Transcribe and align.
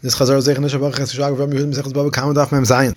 This 0.00 0.14
Chazar 0.14 0.38
Sechas 0.38 0.76
Bava 0.78 2.10
Kamma 2.12 2.32
Daf 2.32 2.52
Mem 2.52 2.62
Zayin. 2.62 2.96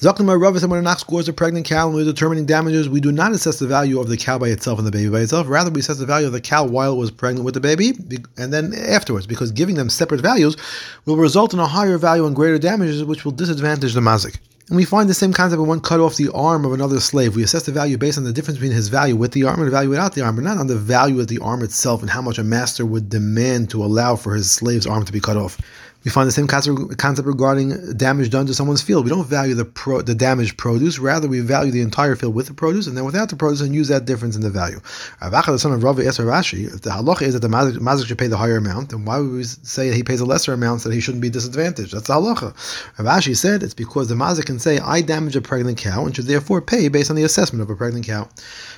Zaknumar 0.00 0.40
Rav 0.40 0.58
said 0.58 0.70
when 0.70 0.78
an 0.78 0.86
ox 0.86 1.04
gores 1.04 1.28
a 1.28 1.34
pregnant 1.34 1.66
cow 1.66 1.86
and 1.86 1.94
we're 1.94 2.02
determining 2.02 2.46
damages, 2.46 2.88
we 2.88 2.98
do 2.98 3.12
not 3.12 3.32
assess 3.32 3.58
the 3.58 3.66
value 3.66 4.00
of 4.00 4.08
the 4.08 4.16
cow 4.16 4.38
by 4.38 4.48
itself 4.48 4.78
and 4.78 4.86
the 4.86 4.90
baby 4.90 5.10
by 5.10 5.20
itself. 5.20 5.50
Rather, 5.50 5.70
we 5.70 5.80
assess 5.80 5.98
the 5.98 6.06
value 6.06 6.26
of 6.26 6.32
the 6.32 6.40
cow 6.40 6.64
while 6.64 6.94
it 6.94 6.96
was 6.96 7.10
pregnant 7.10 7.44
with 7.44 7.52
the 7.52 7.60
baby 7.60 7.92
and 8.38 8.54
then 8.54 8.72
afterwards, 8.74 9.26
because 9.26 9.52
giving 9.52 9.74
them 9.74 9.90
separate 9.90 10.22
values 10.22 10.56
will 11.04 11.18
result 11.18 11.52
in 11.52 11.58
a 11.58 11.66
higher 11.66 11.98
value 11.98 12.24
and 12.24 12.34
greater 12.34 12.58
damages, 12.58 13.04
which 13.04 13.26
will 13.26 13.32
disadvantage 13.32 13.92
the 13.92 14.00
mazik. 14.00 14.38
And 14.68 14.76
we 14.76 14.84
find 14.84 15.10
the 15.10 15.14
same 15.14 15.34
concept 15.34 15.58
when 15.58 15.68
one 15.68 15.80
cut 15.80 16.00
off 16.00 16.16
the 16.16 16.32
arm 16.32 16.64
of 16.64 16.72
another 16.72 17.00
slave. 17.00 17.36
We 17.36 17.42
assess 17.42 17.64
the 17.64 17.72
value 17.72 17.98
based 17.98 18.16
on 18.16 18.24
the 18.24 18.32
difference 18.32 18.58
between 18.58 18.72
his 18.72 18.88
value 18.88 19.16
with 19.16 19.32
the 19.32 19.44
arm 19.44 19.58
and 19.58 19.66
the 19.66 19.72
value 19.72 19.90
without 19.90 20.14
the 20.14 20.22
arm, 20.22 20.36
but 20.36 20.44
not 20.44 20.58
on 20.58 20.68
the 20.68 20.76
value 20.76 21.20
of 21.20 21.28
the 21.28 21.40
arm 21.40 21.62
itself 21.62 22.00
and 22.00 22.10
how 22.10 22.22
much 22.22 22.38
a 22.38 22.44
master 22.44 22.86
would 22.86 23.10
demand 23.10 23.68
to 23.70 23.84
allow 23.84 24.16
for 24.16 24.34
his 24.34 24.50
slave's 24.50 24.86
arm 24.86 25.04
to 25.04 25.12
be 25.12 25.20
cut 25.20 25.36
off. 25.36 25.60
We 26.04 26.10
find 26.10 26.26
the 26.26 26.32
same 26.32 26.46
concept 26.46 27.26
regarding 27.26 27.92
damage 27.92 28.30
done 28.30 28.46
to 28.46 28.54
someone's 28.54 28.80
field. 28.80 29.04
We 29.04 29.10
don't 29.10 29.26
value 29.26 29.54
the 29.54 29.66
pro, 29.66 30.00
the 30.00 30.14
damaged 30.14 30.56
produce, 30.56 30.98
rather 30.98 31.28
we 31.28 31.40
value 31.40 31.70
the 31.70 31.82
entire 31.82 32.16
field 32.16 32.34
with 32.34 32.46
the 32.46 32.54
produce 32.54 32.86
and 32.86 32.96
then 32.96 33.04
without 33.04 33.28
the 33.28 33.36
produce 33.36 33.60
and 33.60 33.74
use 33.74 33.88
that 33.88 34.06
difference 34.06 34.34
in 34.34 34.40
the 34.40 34.48
value. 34.48 34.80
Rav 35.20 35.32
Acha, 35.32 35.46
the 35.46 35.58
son 35.58 35.72
of 35.72 35.82
Ravi 35.82 36.04
Esar 36.04 36.24
Rashi, 36.24 36.72
if 36.74 36.80
the 36.80 36.90
halacha 36.90 37.22
is 37.22 37.34
that 37.34 37.40
the 37.40 37.48
mazik 37.48 38.06
should 38.06 38.18
pay 38.18 38.28
the 38.28 38.38
higher 38.38 38.56
amount, 38.56 38.90
then 38.90 39.04
why 39.04 39.18
would 39.18 39.30
we 39.30 39.44
say 39.44 39.92
he 39.92 40.02
pays 40.02 40.20
a 40.20 40.24
lesser 40.24 40.54
amount 40.54 40.80
so 40.80 40.88
that 40.88 40.94
he 40.94 41.02
shouldn't 41.02 41.20
be 41.20 41.28
disadvantaged? 41.28 41.92
That's 41.92 42.06
the 42.06 42.14
halacha. 42.14 42.54
Rav 42.98 43.18
Ashi 43.18 43.36
said 43.36 43.62
it's 43.62 43.74
because 43.74 44.08
the 44.08 44.14
mazik 44.14 44.46
can 44.46 44.58
say, 44.58 44.78
I 44.78 45.02
damage 45.02 45.36
a 45.36 45.42
pregnant 45.42 45.76
cow 45.76 46.06
and 46.06 46.16
should 46.16 46.26
therefore 46.26 46.62
pay 46.62 46.88
based 46.88 47.10
on 47.10 47.16
the 47.16 47.24
assessment 47.24 47.62
of 47.62 47.68
a 47.68 47.76
pregnant 47.76 48.06
cow. 48.06 48.26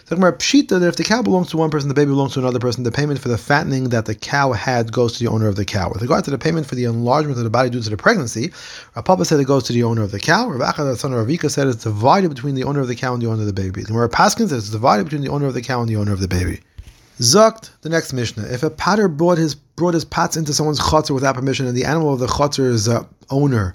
Talking 0.07 0.25
about 0.25 0.41
pshita 0.41 0.81
that 0.81 0.89
if 0.89 0.97
the 0.97 1.05
cow 1.05 1.23
belongs 1.23 1.51
to 1.51 1.57
one 1.57 1.71
person, 1.71 1.89
the 1.89 1.95
baby 1.95 2.11
belongs 2.11 2.35
to 2.35 2.41
another 2.41 2.59
person, 2.59 2.83
the 2.83 2.91
payment 2.91 3.21
for 3.21 3.29
the 3.29 3.39
fattening 3.39 3.91
that 3.91 4.07
the 4.07 4.17
cow 4.17 4.51
had 4.51 4.91
goes 4.93 5.13
to 5.13 5.25
the 5.25 5.31
owner 5.31 5.47
of 5.47 5.55
the 5.55 5.65
cow. 5.65 5.89
With 5.91 6.03
regard 6.03 6.25
to 6.25 6.33
the 6.33 6.39
payment 6.39 6.67
for 6.67 6.75
the 6.75 6.85
enlargement 7.13 7.39
of 7.39 7.45
the 7.45 7.51
body 7.51 7.69
due 7.69 7.83
to 7.83 7.91
the 7.91 7.97
pregnancy, 7.97 8.53
Rav 8.97 9.05
Pappa 9.05 9.25
said 9.25 9.39
it 9.39 9.47
goes 9.47 9.65
to 9.65 9.73
the 9.73 9.83
owner 9.83 10.03
of 10.03 10.11
the 10.11 10.21
cow. 10.21 10.49
Rav 10.49 10.75
Acha, 10.75 10.79
the 10.79 10.97
son 10.97 11.13
of 11.13 11.19
Rav 11.19 11.29
Ika, 11.29 11.51
said 11.51 11.67
it's 11.67 11.85
divided 11.85 12.31
between 12.31 12.55
the 12.55 12.65
owner 12.65 12.81
of 12.81 12.89
the 12.89 12.97
cow 12.97 13.13
and 13.13 13.23
the 13.23 13.27
owner 13.27 13.41
of 13.41 13.47
the 13.47 13.53
baby. 13.53 13.83
And 13.83 13.95
where 13.95 14.09
Paskin 14.09 14.49
says 14.49 14.65
it's 14.65 14.71
divided 14.71 15.05
between 15.05 15.23
the 15.23 15.29
owner 15.29 15.47
of 15.47 15.55
the 15.55 15.63
cow 15.63 15.81
and 15.81 15.89
the 15.89 15.97
owner 15.97 16.13
of 16.13 16.21
the 16.21 16.29
baby. 16.29 16.61
Zucked, 17.19 17.71
the 17.83 17.89
next 17.89 18.13
Mishnah. 18.13 18.45
If 18.45 18.63
a 18.63 18.71
patter 18.71 19.07
brought 19.07 19.39
his 19.39 19.55
brought 19.55 19.95
his 19.95 20.05
pots 20.05 20.37
into 20.37 20.55
someone's 20.55 20.81
chotzer 20.81 21.15
without 21.15 21.35
permission, 21.35 21.67
and 21.67 21.77
the 21.77 21.85
animal 21.85 22.13
of 22.13 22.19
the 22.19 22.27
chotzer's 22.27 22.89
uh, 22.89 23.05
owner 23.31 23.75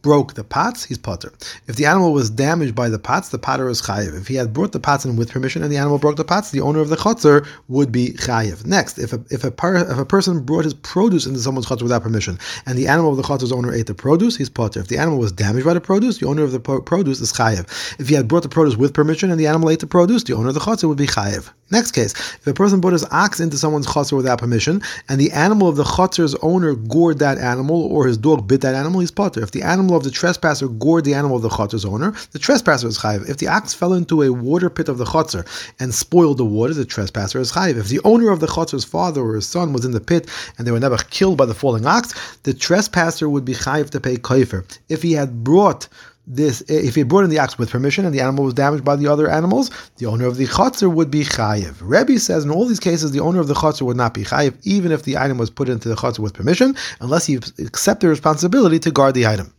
broke 0.00 0.34
the 0.34 0.44
pots, 0.44 0.84
he's 0.84 0.96
potter. 0.98 1.32
If 1.66 1.76
the 1.76 1.84
animal 1.84 2.12
was 2.12 2.30
damaged 2.30 2.74
by 2.74 2.88
the 2.88 2.98
pots, 2.98 3.28
the 3.28 3.38
potter 3.38 3.68
is 3.68 3.82
chayiv. 3.82 4.18
If 4.18 4.26
he 4.26 4.34
had 4.36 4.52
brought 4.52 4.72
the 4.72 4.80
pots 4.80 5.04
in 5.04 5.16
with 5.16 5.30
permission 5.30 5.62
and 5.62 5.70
the 5.70 5.76
animal 5.76 5.98
broke 5.98 6.16
the 6.16 6.24
pots, 6.24 6.50
the 6.50 6.62
owner 6.62 6.80
of 6.80 6.88
the 6.88 6.96
chotzer 6.96 7.46
would 7.68 7.92
be 7.92 8.12
chayiv. 8.12 8.64
Next, 8.64 8.98
if 8.98 9.12
a 9.12 9.22
if 9.30 9.44
a, 9.44 9.50
par, 9.50 9.76
if 9.76 9.98
a 9.98 10.06
person 10.06 10.44
brought 10.44 10.64
his 10.64 10.74
produce 10.74 11.26
into 11.26 11.40
someone's 11.40 11.66
chotzer 11.66 11.82
without 11.82 12.02
permission 12.02 12.38
and 12.64 12.78
the 12.78 12.88
animal 12.88 13.10
of 13.10 13.16
the 13.18 13.22
chotzer's 13.22 13.52
owner 13.52 13.72
ate 13.72 13.86
the 13.86 13.94
produce, 13.94 14.36
he's 14.36 14.48
potter. 14.48 14.80
If 14.80 14.88
the 14.88 14.98
animal 14.98 15.18
was 15.18 15.32
damaged 15.32 15.66
by 15.66 15.74
the 15.74 15.80
produce, 15.80 16.18
the 16.18 16.26
owner 16.26 16.42
of 16.42 16.52
the 16.52 16.60
produce 16.60 17.20
is 17.20 17.32
chayiv. 17.32 17.66
If 18.00 18.08
he 18.08 18.14
had 18.14 18.28
brought 18.28 18.44
the 18.44 18.48
produce 18.48 18.76
with 18.76 18.94
permission 18.94 19.30
and 19.30 19.38
the 19.38 19.46
animal 19.46 19.70
ate 19.70 19.80
the 19.80 19.86
produce, 19.86 20.24
the 20.24 20.34
owner 20.34 20.48
of 20.48 20.54
the 20.54 20.60
chotzer 20.60 20.88
would 20.88 20.98
be 20.98 21.06
chayiv. 21.06 21.50
Next 21.70 21.92
case, 21.92 22.12
if 22.12 22.46
a 22.46 22.54
person 22.54 22.80
brought 22.80 22.92
his 22.92 23.04
ox 23.10 23.40
into 23.40 23.58
someone's 23.58 23.88
chotzer 23.88 24.16
without 24.16 24.38
permission 24.38 24.80
and 25.08 25.20
the 25.20 25.32
animal 25.32 25.68
of 25.68 25.74
the 25.74 25.82
chotzer's 25.82 26.36
owner 26.36 26.74
gored 26.74 27.18
that 27.18 27.38
animal 27.38 27.82
or 27.92 28.06
his 28.06 28.16
dog 28.16 28.46
bit 28.46 28.60
that 28.60 28.76
animal, 28.76 29.00
he's 29.00 29.10
potter. 29.10 29.42
If 29.42 29.50
the 29.50 29.62
animal 29.66 29.96
of 29.96 30.04
the 30.04 30.10
trespasser 30.10 30.68
gored 30.68 31.04
the 31.04 31.14
animal 31.14 31.36
of 31.36 31.42
the 31.42 31.48
chotzer's 31.48 31.84
owner, 31.84 32.12
the 32.32 32.38
trespasser 32.38 32.88
is 32.88 32.98
chayiv. 32.98 33.28
If 33.28 33.38
the 33.38 33.48
ox 33.48 33.74
fell 33.74 33.92
into 33.92 34.22
a 34.22 34.32
water 34.32 34.70
pit 34.70 34.88
of 34.88 34.98
the 34.98 35.04
chotzer 35.04 35.46
and 35.80 35.94
spoiled 35.94 36.38
the 36.38 36.44
water, 36.44 36.74
the 36.74 36.84
trespasser 36.84 37.38
is 37.38 37.52
chayiv. 37.52 37.76
If 37.76 37.88
the 37.88 38.00
owner 38.04 38.30
of 38.30 38.40
the 38.40 38.46
chotzer's 38.46 38.84
father 38.84 39.22
or 39.22 39.34
his 39.34 39.46
son 39.46 39.72
was 39.72 39.84
in 39.84 39.92
the 39.92 40.00
pit 40.00 40.28
and 40.56 40.66
they 40.66 40.72
were 40.72 40.80
never 40.80 40.98
killed 41.10 41.36
by 41.36 41.46
the 41.46 41.54
falling 41.54 41.86
ox, 41.86 42.38
the 42.44 42.54
trespasser 42.54 43.28
would 43.28 43.44
be 43.44 43.54
chayiv 43.54 43.90
to 43.90 44.00
pay 44.00 44.16
kofer. 44.16 44.64
If 44.88 45.02
he 45.02 45.12
had 45.12 45.44
brought 45.44 45.88
this 46.26 46.60
if 46.62 46.94
he 46.94 47.02
brought 47.02 47.24
in 47.24 47.30
the 47.30 47.38
ox 47.38 47.58
with 47.58 47.70
permission 47.70 48.04
and 48.04 48.14
the 48.14 48.20
animal 48.20 48.44
was 48.44 48.54
damaged 48.54 48.84
by 48.84 48.96
the 48.96 49.06
other 49.06 49.28
animals, 49.30 49.70
the 49.98 50.06
owner 50.06 50.26
of 50.26 50.36
the 50.36 50.46
chotzer 50.46 50.92
would 50.92 51.10
be 51.10 51.24
chayiv. 51.24 51.76
Rebbe 51.80 52.18
says 52.18 52.44
in 52.44 52.50
all 52.50 52.66
these 52.66 52.80
cases 52.80 53.12
the 53.12 53.20
owner 53.20 53.40
of 53.40 53.48
the 53.48 53.54
chotzer 53.54 53.82
would 53.82 53.96
not 53.96 54.14
be 54.14 54.24
chayiv, 54.24 54.54
even 54.64 54.92
if 54.92 55.04
the 55.04 55.16
item 55.16 55.38
was 55.38 55.50
put 55.50 55.68
into 55.68 55.88
the 55.88 55.94
chotzer 55.94 56.18
with 56.18 56.34
permission, 56.34 56.76
unless 57.00 57.26
he 57.26 57.36
accepted 57.36 58.06
the 58.06 58.10
responsibility 58.10 58.78
to 58.80 58.90
guard 58.90 59.14
the 59.14 59.26
item. 59.26 59.52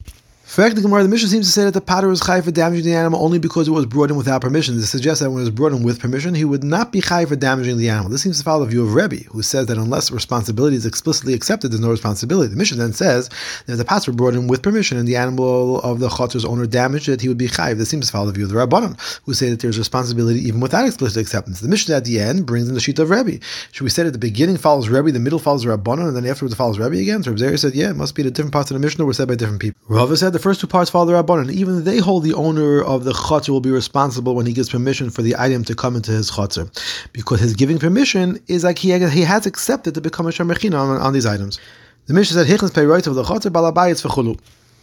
Fact, 0.47 0.75
the 0.75 0.81
Gemara, 0.81 1.03
the 1.03 1.09
Mishnah 1.09 1.27
seems 1.27 1.45
to 1.45 1.51
say 1.51 1.65
that 1.65 1.73
the 1.73 1.81
potter 1.81 2.07
was 2.07 2.21
chai 2.21 2.39
for 2.39 2.51
damaging 2.51 2.85
the 2.85 2.95
animal 2.95 3.21
only 3.21 3.37
because 3.37 3.67
it 3.67 3.71
was 3.71 3.85
brought 3.85 4.09
in 4.09 4.15
without 4.15 4.41
permission. 4.41 4.77
This 4.77 4.89
suggests 4.89 5.21
that 5.21 5.29
when 5.29 5.41
it 5.41 5.43
was 5.43 5.51
brought 5.51 5.73
in 5.73 5.83
with 5.83 5.99
permission, 5.99 6.33
he 6.33 6.45
would 6.45 6.63
not 6.63 6.93
be 6.93 7.01
chai 7.01 7.25
for 7.25 7.35
damaging 7.35 7.77
the 7.77 7.89
animal. 7.89 8.09
This 8.09 8.23
seems 8.23 8.37
to 8.37 8.45
follow 8.45 8.63
the 8.63 8.71
view 8.71 8.81
of 8.81 8.95
Rebbe, 8.95 9.17
who 9.29 9.43
says 9.43 9.67
that 9.67 9.77
unless 9.77 10.09
responsibility 10.09 10.77
is 10.77 10.85
explicitly 10.85 11.33
accepted, 11.33 11.69
there's 11.69 11.81
no 11.81 11.91
responsibility. 11.91 12.49
The 12.49 12.55
Mishnah 12.55 12.77
then 12.77 12.93
says 12.93 13.29
that 13.65 13.73
if 13.73 13.77
the 13.77 13.85
pots 13.85 14.07
were 14.07 14.13
brought 14.13 14.35
in 14.35 14.47
with 14.47 14.63
permission 14.63 14.97
and 14.97 15.05
the 15.05 15.17
animal 15.17 15.81
of 15.81 15.99
the 15.99 16.09
chotzer's 16.09 16.45
owner 16.45 16.65
damaged 16.65 17.09
it, 17.09 17.21
he 17.21 17.27
would 17.27 17.37
be 17.37 17.49
chai. 17.49 17.73
This 17.73 17.89
seems 17.89 18.07
to 18.07 18.11
follow 18.13 18.27
the 18.27 18.31
view 18.31 18.45
of 18.45 18.49
the 18.49 18.55
Rabbanon, 18.55 19.21
who 19.25 19.33
say 19.33 19.49
that 19.49 19.59
there's 19.59 19.77
responsibility 19.77 20.39
even 20.39 20.61
without 20.61 20.87
explicit 20.87 21.21
acceptance. 21.21 21.59
The 21.59 21.67
Mishnah 21.67 21.97
at 21.97 22.05
the 22.05 22.21
end 22.21 22.45
brings 22.45 22.69
in 22.69 22.73
the 22.73 22.79
sheet 22.79 22.99
of 22.99 23.09
Rebbe. 23.09 23.43
Should 23.73 23.83
we 23.83 23.89
say 23.89 24.03
that 24.03 24.11
the 24.11 24.17
beginning 24.17 24.57
follows 24.57 24.87
Rebbe, 24.87 25.11
the 25.11 25.19
middle 25.19 25.39
follows 25.39 25.63
the 25.63 25.77
Rabbanon, 25.77 26.07
and 26.07 26.15
then 26.15 26.25
afterwards 26.25 26.55
follows 26.55 26.79
Rebbe 26.79 26.97
again? 26.97 27.21
So 27.21 27.31
Rebbe 27.31 27.57
said, 27.57 27.75
yeah, 27.75 27.89
it 27.89 27.97
must 27.97 28.15
be 28.15 28.23
the 28.23 28.31
different 28.31 28.53
parts 28.53 28.71
of 28.71 28.75
the 28.75 28.79
Mishnah 28.79 29.03
were 29.05 29.13
said 29.13 29.27
by 29.27 29.35
different 29.35 29.61
people. 29.61 29.81
Rava 29.89 30.15
said 30.15 30.36
the 30.37 30.43
first 30.43 30.61
two 30.61 30.67
parts 30.67 30.91
follow 30.91 31.05
the 31.07 31.13
Rabbanon. 31.13 31.51
Even 31.51 31.83
they 31.83 31.97
hold 31.97 32.23
the 32.23 32.35
owner 32.35 32.83
of 32.83 33.03
the 33.05 33.11
chotzer 33.11 33.49
will 33.49 33.59
be 33.59 33.71
responsible 33.71 34.35
when 34.35 34.45
he 34.45 34.53
gives 34.53 34.69
permission 34.69 35.09
for 35.09 35.23
the 35.23 35.35
item 35.35 35.63
to 35.63 35.73
come 35.73 35.95
into 35.95 36.11
his 36.11 36.29
chotzer, 36.29 36.69
because 37.11 37.39
his 37.39 37.55
giving 37.55 37.79
permission 37.79 38.39
is 38.47 38.63
like 38.63 38.77
he, 38.77 38.89
he 39.09 39.21
has 39.21 39.47
accepted 39.47 39.95
to 39.95 40.01
become 40.01 40.27
a 40.27 40.29
shemechina 40.29 40.75
on, 40.75 41.01
on 41.01 41.13
these 41.13 41.25
items. 41.25 41.59
The 42.05 42.13
Mishnah 42.13 42.45
said, 42.45 42.47
"Hichnas 42.47 42.71
pay 42.73 42.85
right 42.85 43.05
of 43.07 43.15
the 43.15 43.23
chotzer 43.23 43.51
balabayitz 43.51 44.05
v'chulu." 44.05 44.39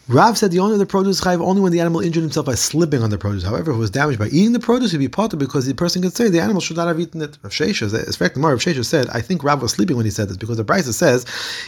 Rav 0.07 0.37
said 0.37 0.51
the 0.51 0.59
owner 0.59 0.75
of 0.75 0.79
the 0.79 0.85
produce 0.85 1.19
is 1.19 1.25
chayiv 1.25 1.41
only 1.41 1.63
when 1.63 1.73
the 1.73 1.81
animal 1.81 2.03
injured 2.03 2.23
himself 2.23 2.45
by 2.45 2.55
slipping 2.55 3.03
on 3.03 3.09
the 3.09 3.17
produce. 3.17 3.43
However, 3.43 3.71
if 3.71 3.77
it 3.77 3.81
was 3.81 3.91
damaged 3.91 4.19
by 4.19 4.27
eating 4.27 4.53
the 4.53 4.61
produce, 4.61 4.93
he'd 4.93 4.99
be 4.99 5.09
potter 5.09 5.39
because 5.39 5.65
the 5.65 5.73
person 5.73 6.03
could 6.03 6.15
say 6.15 6.29
the 6.29 6.41
animal 6.41 6.61
should 6.61 6.77
not 6.77 6.89
have 6.89 7.01
eaten 7.01 7.23
it. 7.23 7.39
Rav 7.43 7.53
Shesha, 7.53 7.91
as 8.07 8.15
fact, 8.15 8.37
Rav 8.37 8.59
Shesha 8.59 8.85
said, 8.85 9.09
I 9.15 9.23
think 9.23 9.43
Rav 9.43 9.63
was 9.63 9.73
sleeping 9.73 9.97
when 9.97 10.05
he 10.05 10.11
said 10.11 10.29
this 10.29 10.37
because 10.37 10.59
the 10.59 10.65
Brisa 10.65 10.93
says 10.93 11.25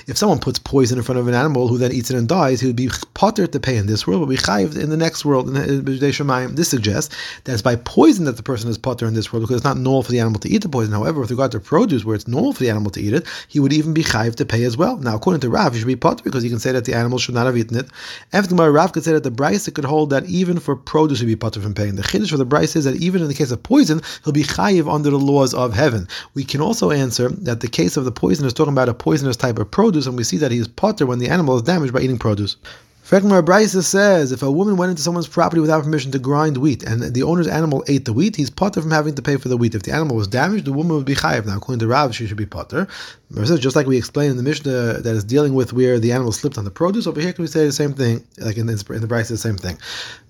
if 0.06 0.18
someone 0.18 0.38
puts 0.38 0.58
poison 0.58 0.98
in 0.98 1.04
front 1.04 1.18
of 1.18 1.28
an 1.28 1.34
animal 1.34 1.66
who 1.66 1.78
then 1.78 1.92
eats 1.92 2.10
it 2.10 2.16
and 2.18 2.28
dies, 2.28 2.60
he 2.60 2.66
would 2.66 2.76
be 2.76 2.90
potter 3.14 3.46
to 3.46 3.58
pay 3.58 3.78
in 3.78 3.86
this 3.86 4.06
world, 4.06 4.20
but 4.20 4.28
be 4.28 4.36
chayiv 4.36 4.78
in 4.78 4.90
the 4.90 4.98
next 4.98 5.24
world. 5.24 5.48
This 5.48 6.68
suggests 6.68 7.16
that 7.44 7.54
it's 7.54 7.62
by 7.62 7.76
poison 7.76 8.26
that 8.26 8.36
the 8.36 8.42
person 8.42 8.68
is 8.68 8.76
potter 8.76 9.06
in 9.06 9.14
this 9.14 9.32
world 9.32 9.44
because 9.44 9.56
it's 9.56 9.64
not 9.64 9.78
normal 9.78 10.02
for 10.02 10.12
the 10.12 10.20
animal 10.20 10.40
to 10.40 10.48
eat 10.50 10.60
the 10.62 10.68
poison. 10.68 10.92
However, 10.92 11.20
with 11.20 11.30
regard 11.30 11.52
to 11.52 11.60
produce, 11.60 12.04
where 12.04 12.14
it's 12.14 12.28
normal 12.28 12.52
for 12.52 12.64
the 12.64 12.68
animal 12.68 12.90
to 12.90 13.00
eat 13.00 13.14
it, 13.14 13.26
he 13.48 13.60
would 13.60 13.72
even 13.72 13.94
be 13.94 14.04
chayiv 14.04 14.34
to 14.34 14.44
pay 14.44 14.64
as 14.64 14.76
well. 14.76 14.98
Now, 14.98 15.16
according 15.16 15.40
to 15.40 15.48
Rav, 15.48 15.72
he 15.72 15.78
should 15.78 15.86
be 15.86 15.96
potter 15.96 16.22
because 16.22 16.42
he 16.42 16.50
can 16.50 16.58
say 16.58 16.72
that 16.72 16.84
the 16.84 16.92
animal 16.94 17.18
should 17.18 17.34
not 17.34 17.46
have 17.46 17.56
eaten 17.56 17.78
it. 17.78 17.86
After 18.32 18.54
Rav 18.54 18.92
could 18.92 19.04
say 19.04 19.12
that 19.12 19.22
the 19.22 19.30
Brisa 19.30 19.72
could 19.72 19.84
hold 19.84 20.10
that 20.10 20.26
even 20.26 20.58
for 20.58 20.74
produce 20.74 21.20
he'd 21.20 21.26
be 21.26 21.36
potter 21.36 21.60
from 21.60 21.74
paying. 21.74 21.94
The 21.94 22.02
chiddush 22.02 22.30
for 22.30 22.36
the 22.36 22.46
Brisa 22.46 22.76
is 22.76 22.84
that 22.84 22.96
even 22.96 23.22
in 23.22 23.28
the 23.28 23.34
case 23.34 23.52
of 23.52 23.62
poison, 23.62 24.02
he'll 24.24 24.32
be 24.32 24.42
chayiv 24.42 24.92
under 24.92 25.10
the 25.10 25.18
laws 25.18 25.54
of 25.54 25.74
heaven. 25.74 26.08
We 26.34 26.44
can 26.44 26.60
also 26.60 26.90
answer 26.90 27.28
that 27.28 27.60
the 27.60 27.68
case 27.68 27.96
of 27.96 28.04
the 28.04 28.12
poison 28.12 28.44
is 28.44 28.52
talking 28.52 28.72
about 28.72 28.88
a 28.88 28.94
poisonous 28.94 29.36
type 29.36 29.58
of 29.58 29.70
produce, 29.70 30.06
and 30.06 30.16
we 30.16 30.24
see 30.24 30.38
that 30.38 30.50
he 30.50 30.58
is 30.58 30.68
potter 30.68 31.06
when 31.06 31.20
the 31.20 31.28
animal 31.28 31.56
is 31.56 31.62
damaged 31.62 31.92
by 31.92 32.00
eating 32.00 32.18
produce. 32.18 32.56
Frekmar 33.06 33.40
Brisa 33.40 33.84
says 33.84 34.32
if 34.32 34.42
a 34.42 34.50
woman 34.50 34.76
went 34.76 34.90
into 34.90 35.00
someone's 35.00 35.28
property 35.28 35.60
without 35.60 35.84
permission 35.84 36.10
to 36.10 36.18
grind 36.18 36.56
wheat 36.56 36.82
and 36.82 37.14
the 37.14 37.22
owner's 37.22 37.46
animal 37.46 37.84
ate 37.86 38.04
the 38.04 38.12
wheat, 38.12 38.34
he's 38.34 38.50
potter 38.50 38.82
from 38.82 38.90
having 38.90 39.14
to 39.14 39.22
pay 39.22 39.36
for 39.36 39.48
the 39.48 39.56
wheat. 39.56 39.76
If 39.76 39.84
the 39.84 39.92
animal 39.92 40.16
was 40.16 40.26
damaged, 40.26 40.64
the 40.64 40.72
woman 40.72 40.96
would 40.96 41.06
be 41.06 41.14
chayiv. 41.14 41.46
Now, 41.46 41.56
according 41.56 41.78
to 41.78 41.86
Rav, 41.86 42.16
she 42.16 42.26
should 42.26 42.36
be 42.36 42.46
potter. 42.46 42.88
Just 43.32 43.76
like 43.76 43.86
we 43.86 43.96
explained 43.96 44.32
in 44.32 44.36
the 44.36 44.42
Mishnah 44.42 45.02
that 45.02 45.14
is 45.14 45.22
dealing 45.22 45.54
with 45.54 45.72
where 45.72 46.00
the 46.00 46.10
animal 46.10 46.32
slipped 46.32 46.58
on 46.58 46.64
the 46.64 46.70
produce, 46.70 47.06
over 47.06 47.20
here 47.20 47.32
can 47.32 47.42
we 47.42 47.48
say 47.48 47.64
the 47.64 47.72
same 47.72 47.92
thing, 47.92 48.24
like 48.38 48.56
in, 48.56 48.68
in 48.68 48.76
the 48.76 49.08
Brisa, 49.08 49.28
the 49.28 49.36
same 49.36 49.56
thing. 49.56 49.78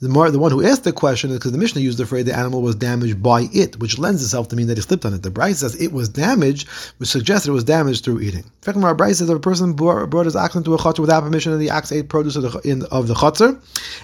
The 0.00 0.08
more 0.10 0.30
the 0.30 0.38
one 0.38 0.50
who 0.50 0.62
asked 0.62 0.84
the 0.84 0.92
question 0.92 1.30
is 1.30 1.38
because 1.38 1.52
the 1.52 1.58
Mishnah 1.58 1.80
used 1.80 1.96
the 1.96 2.04
phrase 2.04 2.26
the 2.26 2.36
animal 2.36 2.60
was 2.60 2.74
damaged 2.74 3.22
by 3.22 3.48
it, 3.54 3.78
which 3.80 3.98
lends 3.98 4.22
itself 4.22 4.48
to 4.48 4.56
mean 4.56 4.66
that 4.66 4.76
he 4.76 4.82
slipped 4.82 5.06
on 5.06 5.14
it. 5.14 5.22
The 5.22 5.30
Brisa 5.30 5.54
says 5.56 5.80
it 5.80 5.92
was 5.92 6.10
damaged, 6.10 6.68
which 6.98 7.08
suggests 7.08 7.48
it 7.48 7.52
was 7.52 7.64
damaged 7.64 8.04
through 8.04 8.20
eating. 8.20 8.44
Brisa 8.62 9.16
says 9.16 9.30
if 9.30 9.36
a 9.36 9.40
person 9.40 9.72
brought, 9.72 10.10
brought 10.10 10.26
his 10.26 10.36
ox 10.36 10.54
into 10.54 10.74
a 10.74 10.78
chotzer 10.78 11.00
without 11.00 11.22
permission 11.22 11.52
and 11.52 11.60
the 11.60 11.70
ox 11.70 11.90
ate 11.90 12.10
produce 12.10 12.36
of 12.36 12.42
the, 12.42 12.65
in, 12.66 12.84
of 12.86 13.08
the 13.08 13.14
chotzer, 13.14 13.60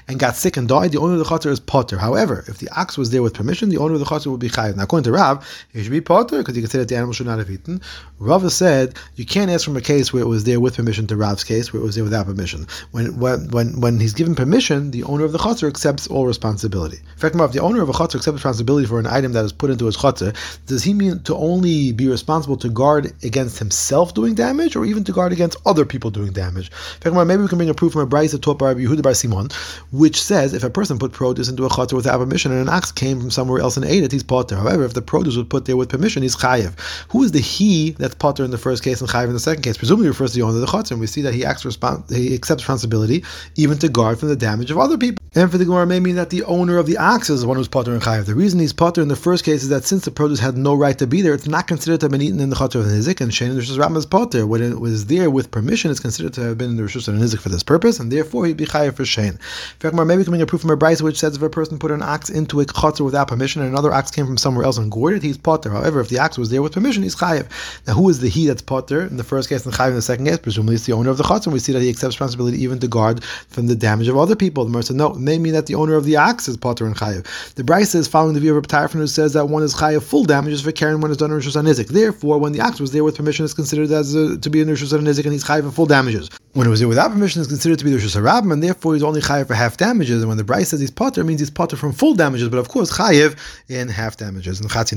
and 0.09 0.19
got 0.19 0.37
sick 0.37 0.57
and 0.57 0.69
died, 0.69 0.93
the 0.93 0.99
owner 0.99 1.15
of 1.15 1.19
the 1.19 1.25
chater 1.25 1.51
is 1.51 1.61
potter. 1.61 1.99
However, 1.99 2.45
if 2.49 2.59
the 2.59 2.69
ox 2.71 2.97
was 2.97 3.11
there 3.11 3.23
with 3.23 3.35
permission, 3.35 3.69
the 3.69 3.79
owner 3.79 3.95
of 3.95 4.01
the 4.01 4.07
chater 4.07 4.31
would 4.31 4.41
be 4.41 4.49
chayiv. 4.49 4.77
Now, 4.77 4.85
according 4.85 5.05
to 5.05 5.13
Rav, 5.13 5.47
he 5.73 5.83
should 5.83 5.91
be 5.93 6.01
potter 6.01 6.39
because 6.39 6.55
he 6.55 6.63
can 6.63 6.71
say 6.71 6.79
that 6.79 6.89
the 6.89 6.97
animal 6.97 7.13
should 7.13 7.27
not 7.27 7.39
have 7.39 7.51
eaten. 7.51 7.81
Rav 8.19 8.51
said 8.53 8.95
you 9.17 9.27
can't 9.27 9.51
ask 9.51 9.65
from 9.65 9.77
a 9.77 9.81
case 9.81 10.13
where 10.13 10.23
it 10.23 10.27
was 10.27 10.45
there 10.45 10.61
with 10.61 10.77
permission 10.77 11.07
to 11.09 11.17
Rav's 11.17 11.45
case 11.45 11.73
where 11.73 11.83
it 11.83 11.85
was 11.85 11.95
there 11.97 12.05
without 12.05 12.27
permission. 12.27 12.67
When 12.93 13.19
when 13.19 13.49
when, 13.51 13.81
when 13.81 14.01
he's 14.01 14.15
given 14.15 14.35
permission, 14.35 14.91
the 14.91 15.05
owner 15.05 15.25
of 15.25 15.33
the 15.33 15.39
chater 15.39 15.67
accepts 15.67 16.07
all 16.07 16.27
responsibility. 16.27 16.99
In 16.99 17.19
fact, 17.19 17.35
if 17.35 17.53
the 17.53 17.61
owner 17.61 17.83
of 17.83 17.89
a 17.89 17.93
chater 17.93 18.19
accepts 18.19 18.37
responsibility 18.37 18.87
for 18.87 18.99
an 18.99 19.07
item 19.07 19.33
that 19.33 19.45
is 19.45 19.53
put 19.53 19.71
into 19.71 19.87
his 19.87 19.97
chater, 19.97 20.33
does 20.67 20.83
he 20.85 20.95
mean 20.95 21.21
to 21.25 21.35
only 21.35 21.93
be 21.93 22.09
responsible 22.09 22.57
to 22.59 22.69
guard 22.69 23.13
against 23.25 23.59
himself 23.59 24.15
doing 24.15 24.35
damage, 24.35 24.77
or 24.77 24.85
even 24.85 25.05
to 25.05 25.13
guard 25.13 25.33
against 25.33 25.57
other 25.67 25.85
people 25.85 26.11
doing 26.11 26.33
damage? 26.33 26.71
In 27.05 27.13
fact, 27.13 27.27
maybe 27.27 27.43
we 27.43 27.49
can 27.49 27.59
bring 27.59 27.71
a 27.71 27.75
proof 27.75 27.93
from 27.93 28.03
a 28.03 28.07
brisa 28.07 28.41
talking 28.41 28.52
by 28.59 28.75
Yehuda 28.75 29.03
Bar 29.03 29.15
Simon, 29.15 29.49
which 29.91 30.23
says 30.23 30.55
if 30.55 30.65
a 30.65 30.71
person 30.71 30.99
put 30.99 31.13
produce 31.13 31.49
into 31.49 31.67
a 31.67 31.71
chater 31.71 31.97
without 31.97 32.19
permission 32.19 32.53
and 32.53 32.61
an 32.61 32.69
ox 32.69 32.93
came 32.93 33.21
from 33.21 33.31
somewhere 33.31 33.61
else 33.61 33.77
and 33.77 33.87
ate 33.87 34.03
it, 34.03 34.13
he's 34.13 34.23
potter. 34.23 34.57
However, 34.57 34.85
if 34.85 34.95
the 34.95 35.03
produce 35.03 35.37
was 35.37 35.47
put 35.47 35.65
there 35.65 35.77
with 35.77 35.89
permission, 35.89 36.23
he's 36.23 36.37
chayiv. 36.37 36.79
Who 37.11 37.23
is 37.23 37.33
the 37.33 37.41
he 37.41 37.91
that's 37.93 38.15
potter 38.15 38.45
in 38.45 38.51
the 38.51 38.59
first 38.59 38.83
case 38.83 39.01
and 39.01 39.11
chayiv 39.11 39.27
in 39.27 39.35
the 39.35 39.41
second 39.41 39.63
case? 39.63 39.77
Presumably 39.77 40.09
refers 40.09 40.33
to 40.33 40.39
the 40.39 40.43
owner 40.43 40.55
of 40.55 40.61
the 40.61 40.67
chater, 40.67 40.95
and 40.95 41.01
we 41.01 41.07
see 41.07 41.23
that 41.23 41.35
he 41.35 41.45
acts 41.45 41.65
respons- 41.65 42.11
he 42.15 42.35
accepts 42.35 42.63
responsibility 42.63 43.25
even 43.57 43.79
to 43.79 43.89
guard 43.89 44.19
from 44.19 44.29
the 44.29 44.37
damage 44.37 44.71
of 44.71 44.79
other 44.79 44.99
people. 44.99 45.23
And 45.35 45.51
for 45.51 45.57
the 45.57 45.65
Gemara 45.65 45.87
may 45.87 46.01
mean 46.01 46.17
that 46.17 46.31
the 46.31 46.45
owner 46.45 46.77
of 46.77 46.87
the 46.87 46.99
ox 46.99 47.31
is 47.31 47.41
the 47.41 47.49
one 47.49 47.57
who's 47.57 47.69
potter 47.69 47.93
and 47.93 48.03
chayiv. 48.03 48.27
The 48.27 48.35
reason 48.35 48.61
he's 48.61 48.73
potter 48.73 49.01
in 49.01 49.09
the 49.09 49.17
first 49.17 49.45
case 49.45 49.63
is 49.63 49.69
that 49.71 49.85
since 49.85 50.05
the 50.05 50.11
produce 50.11 50.41
had 50.41 50.57
no 50.57 50.75
right 50.75 50.99
to 50.99 51.07
be 51.07 51.23
there, 51.23 51.35
it's 51.35 51.49
not 51.49 51.67
considered 51.67 52.01
to 52.01 52.05
have 52.05 52.13
been 52.13 52.23
eaten 52.23 52.41
in 52.41 52.51
the 52.51 52.57
chater 52.57 52.79
of 52.79 52.87
the 52.87 52.93
nizik, 52.93 53.21
and 53.21 53.33
Shane 53.33 53.53
Rishus 53.53 53.79
Rambam's 53.79 54.07
potter. 54.07 54.47
When 54.47 54.63
it 54.63 54.79
was 54.81 55.07
there 55.07 55.31
with 55.31 55.51
permission, 55.51 55.91
it's 55.91 56.01
considered 56.01 56.35
to 56.35 56.43
have 56.43 56.59
been 56.59 56.71
in 56.71 56.77
the 56.77 56.83
Rishus 56.83 57.07
the 57.07 57.13
nizik 57.13 57.41
for 57.41 57.49
this 57.49 57.63
purpose, 57.63 57.99
and 57.99 58.13
therefore 58.13 58.42
he'd 58.49 58.57
be 58.57 58.67
chayiv 58.67 58.95
for 58.95 59.05
Shane. 59.05 59.39
Maybe 59.83 60.25
coming 60.25 60.43
a 60.43 60.47
proof 60.47 60.63
from 60.63 60.71
a 60.71 60.77
brisa 60.77 61.03
which 61.03 61.19
says 61.19 61.37
if 61.37 61.43
a 61.43 61.51
person 61.51 61.79
put 61.79 61.91
an 61.91 62.03
ox 62.03 62.31
into 62.31 62.61
a 62.61 62.67
chater 62.67 63.05
without 63.05 63.29
permission 63.29 63.63
and 63.63 63.71
another 63.71 63.93
ox 63.93 64.11
came 64.11 64.27
from 64.27 64.37
somewhere 64.37 64.65
else 64.65 64.79
and 64.79 64.91
gored 64.91 65.15
it, 65.15 65.23
he's 65.23 65.39
potter. 65.39 65.71
However, 65.71 66.01
if 66.01 66.09
the 66.09 66.19
ox 66.19 66.39
was 66.39 66.51
there 66.51 66.63
with 66.63 66.73
permission, 66.73 67.03
he's 67.03 67.17
chayiv. 67.17 67.49
Now, 67.87 67.95
who 67.95 68.09
is 68.09 68.21
the 68.21 68.29
he 68.29 68.47
that's 68.47 68.63
potter 68.63 69.03
in 69.07 69.17
the 69.17 69.25
first 69.25 69.49
case 69.49 69.65
and 69.65 69.75
chayiv 69.75 69.91
in 69.91 69.95
the 69.97 70.03
second 70.03 70.27
case? 70.27 70.39
Presumably, 70.39 70.77
it's 70.77 70.87
the 70.87 70.93
owner 70.93 71.11
of 71.11 71.19
the 71.19 71.33
and 71.33 71.53
we 71.53 71.59
see 71.59 71.73
that 71.73 71.81
he 71.81 71.89
accepts 71.89 72.17
responsibility 72.17 72.63
even 72.63 72.79
to 72.79 72.89
guard 72.89 73.25
from 73.25 73.67
the 73.67 73.75
damage 73.75 74.09
of 74.09 74.17
other 74.17 74.37
people. 74.37 74.65
The 74.65 74.71
Mer 74.71 74.83
said, 74.83 74.97
no, 74.97 75.13
it 75.13 75.19
may 75.19 75.39
mean 75.39 75.55
that 75.55 75.67
the 75.67 75.75
owner 75.75 75.95
of 75.95 76.05
the 76.05 76.17
ox 76.17 76.49
is 76.49 76.57
potter 76.57 76.87
and 76.87 76.97
chayiv. 76.97 77.55
The 77.55 77.63
brisa 77.63 77.97
is 77.97 78.09
following 78.09 78.35
the 78.35 78.41
view 78.41 78.57
of 78.57 78.65
a 78.65 78.67
Tarfon 78.67 78.95
who 78.95 79.07
says 79.07 79.33
that 79.33 79.47
one 79.47 79.63
is 79.63 79.75
chayiv 79.75 80.03
full 80.03 80.25
damages 80.25 80.61
for 80.61 80.73
carrying 80.73 81.01
one 81.01 81.11
is 81.11 81.17
done 81.17 81.31
in 81.31 81.39
Anizik. 81.39 81.89
Therefore, 81.89 82.39
when 82.39 82.53
the 82.53 82.61
ox 82.61 82.81
was 82.81 82.93
there 82.93 83.05
with 83.05 83.17
permission, 83.17 83.45
it's 83.45 83.55
considered 83.55 83.91
as 83.91 84.15
a, 84.15 84.39
to 84.39 84.51
be 84.51 84.61
in 84.61 84.69
Rishus 84.69 84.93
Anizik 84.93 85.25
and 85.25 85.33
he's 85.33 85.45
chayiv 85.45 85.65
for 85.65 85.71
full 85.71 85.87
damages. 85.87 86.31
When 86.53 86.67
it 86.67 86.71
was 86.71 86.81
there 86.81 86.89
without 86.89 87.11
permission, 87.11 87.41
it's 87.41 87.49
considered 87.49 87.79
to 87.79 87.85
be 87.85 87.91
the 87.91 87.99
Rishus 87.99 88.17
Harabim, 88.23 88.53
and 88.53 88.63
therefore 88.63 88.95
he's 88.95 89.03
only 89.03 89.21
chayiv 89.21 89.49
for 89.49 89.55
half 89.55 89.77
damages. 89.77 90.23
And 90.23 90.29
when 90.29 90.39
the 90.39 90.45
brisa 90.45 90.67
says 90.67 90.81
he's 90.81 90.91
potter, 90.91 91.25
means 91.25 91.41
he's 91.41 91.51
potter 91.51 91.77
from 91.77 91.93
full 91.93 92.15
damages, 92.15 92.49
but 92.49 92.59
of 92.59 92.69
course 92.69 92.97
chayiv 92.97 93.37
in 93.69 93.89
half 93.89 94.17
damages 94.17 94.61
and 94.61 94.71
chatzin. 94.71 94.93